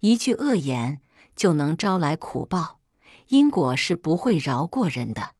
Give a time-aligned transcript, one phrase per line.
[0.00, 1.00] 一句恶言
[1.36, 2.80] 就能招来苦报，
[3.28, 5.34] 因果是不会饶过人的。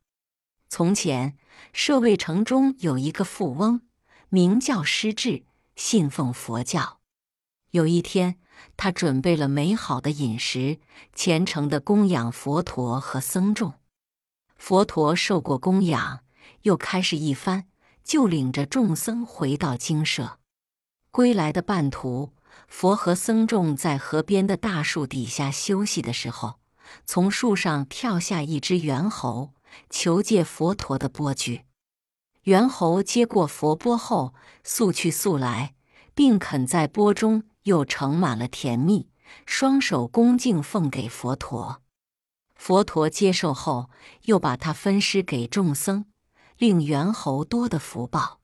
[0.68, 1.36] 从前，
[1.72, 3.81] 舍卫城中有一个富翁，
[4.28, 5.44] 名叫施智，
[5.76, 7.00] 信奉佛教。
[7.70, 8.38] 有一天，
[8.77, 10.79] 他准备了美好的饮食，
[11.14, 13.74] 虔诚的供养佛陀和僧众。
[14.56, 16.20] 佛陀受过供养，
[16.62, 17.64] 又开始一番，
[18.04, 20.38] 就领着众僧回到精舍。
[21.11, 22.32] 归来的半途，
[22.68, 26.60] 佛和僧众在河边的大树底下休息的时候，
[27.06, 29.52] 从树上跳下一只猿猴。
[29.88, 31.64] 求借佛陀的钵具，
[32.42, 35.74] 猿猴接过佛钵后，速去速来，
[36.12, 39.10] 并肯在钵中又盛满了甜蜜，
[39.46, 41.82] 双手恭敬奉给佛陀。
[42.56, 43.91] 佛陀接受后，
[44.22, 46.06] 又把它分施给众僧，
[46.58, 48.41] 令猿猴多的福报。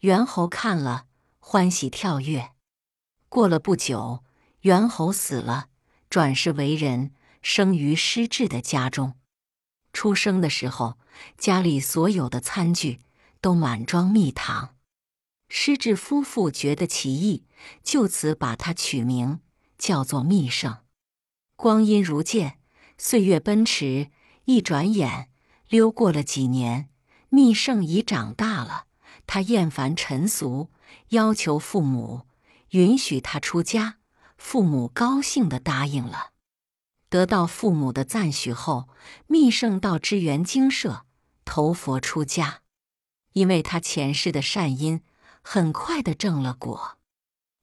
[0.00, 1.06] 猿猴看了，
[1.38, 2.50] 欢喜跳跃。
[3.30, 4.24] 过了不久，
[4.62, 5.68] 猿猴死了，
[6.10, 7.12] 转世为人，
[7.42, 9.14] 生于失智的家中。
[9.92, 10.98] 出生的时候，
[11.38, 12.98] 家里所有的餐具
[13.40, 14.74] 都满装蜜糖。
[15.48, 17.44] 施智夫妇觉得奇异，
[17.84, 19.38] 就此把他取名
[19.78, 20.78] 叫做蜜圣。
[21.54, 22.58] 光阴如箭，
[22.98, 24.10] 岁月奔驰，
[24.46, 25.30] 一转眼
[25.68, 26.88] 溜过了几年，
[27.28, 28.86] 蜜圣已长大了。
[29.28, 30.70] 他厌烦尘俗，
[31.10, 32.22] 要求父母
[32.70, 33.98] 允许他出家。
[34.36, 36.30] 父母高兴地答应了。
[37.10, 38.88] 得到父母的赞许后，
[39.26, 41.04] 密圣到支援精舍
[41.44, 42.62] 投佛出家。
[43.32, 45.02] 因为他前世的善因，
[45.42, 46.98] 很快的正了果。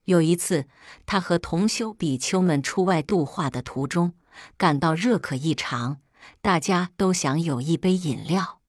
[0.05, 0.67] 有一次，
[1.05, 4.14] 他和同修比丘们出外度化的途中，
[4.55, 5.99] 感到热渴异常，
[6.42, 8.61] 大家都想有一杯饮料。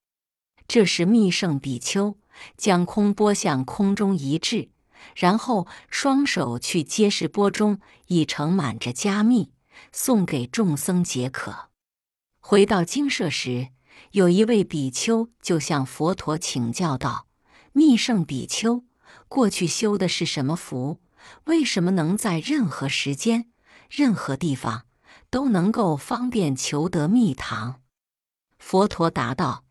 [0.67, 2.17] 这时，密圣比丘
[2.57, 4.71] 将空钵向空中一掷，
[5.17, 9.53] 然后双手去揭示钵中已盛满着加蜜。
[9.93, 11.71] 送给众僧解渴。
[12.41, 13.69] 回到精舍时，
[14.11, 17.29] 有一位比丘就向佛陀请教道
[17.73, 18.85] ：“密圣比丘，
[19.29, 21.01] 过去修的是什么福？
[21.45, 23.51] 为什么能在任何时间、
[23.89, 24.85] 任何地方
[25.31, 27.81] 都能够方便求得蜜糖？”
[28.59, 29.65] 佛陀答道：“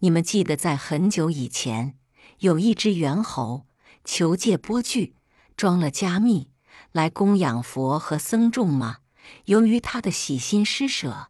[0.00, 1.96] 你们记得在很久以前，
[2.40, 3.66] 有一只猿猴
[4.04, 5.16] 求借钵具，
[5.56, 6.50] 装了加蜜
[6.92, 8.98] 来供养佛和僧众吗？”
[9.46, 11.28] 由于他的喜心施舍，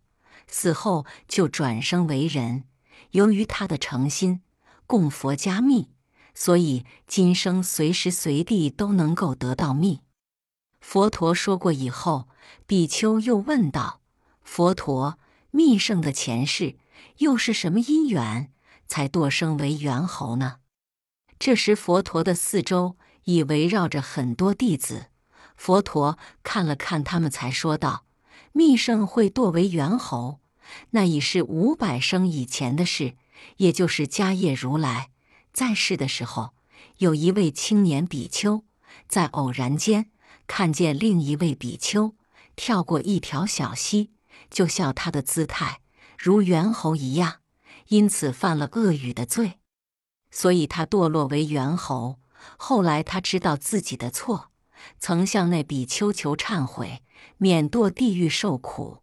[0.49, 2.65] 死后就转生为人。
[3.12, 4.43] 由于他的诚心
[4.87, 5.91] 供佛加密，
[6.35, 10.01] 所以今生随时随地都能够得到密。
[10.81, 12.29] 佛陀说过以后，
[12.67, 14.01] 比丘又问道
[14.43, 15.19] ：“佛陀，
[15.53, 16.77] 密圣的前世
[17.19, 18.53] 又是什么因缘，
[18.89, 20.56] 才堕生为猿猴呢？”
[21.39, 25.06] 这时，佛陀的四周已围绕着很多弟子。
[25.56, 28.06] 佛陀看了看他们，才说道
[28.53, 30.41] ：“密圣会堕为猿猴，
[30.91, 33.17] 那已是五百生以前的事。
[33.59, 35.11] 也就是迦叶如来
[35.53, 36.55] 在世的时候，
[36.99, 38.65] 有一位青年比丘，
[39.06, 40.11] 在偶然间
[40.47, 42.15] 看见另一位比丘
[42.56, 44.12] 跳过一条小溪，
[44.50, 45.81] 就笑他的姿态
[46.17, 47.41] 如猿猴一样，
[47.89, 49.59] 因此犯了恶语的罪，
[50.34, 52.19] 所以他堕落为猿猴。
[52.59, 54.50] 后来他知道自己的错。”
[55.00, 57.00] 曾向那比丘求忏悔，
[57.39, 58.99] 免堕地狱受苦，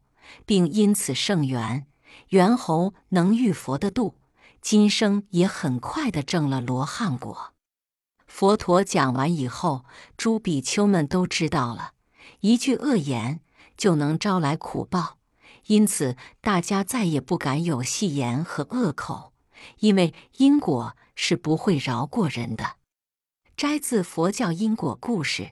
[0.46, 1.88] 并因此圣缘，
[2.30, 4.14] 猿猴能遇佛的度，
[4.62, 7.54] 今生也很快的证了罗汉果。
[8.28, 11.94] 佛陀讲完以后，诸比丘们都知道了，
[12.42, 13.40] 一句恶言
[13.76, 15.18] 就能招来苦报，
[15.66, 19.34] 因此大家再也不敢有戏言和恶口，
[19.80, 22.78] 因为因果是不会饶过人的。
[23.56, 25.44] 摘自《佛教因果故事》。